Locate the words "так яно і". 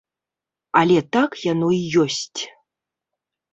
1.17-1.79